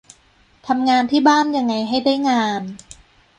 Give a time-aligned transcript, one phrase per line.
[0.67, 2.61] ทำงานที่บ้านยังไงให้ได้งาน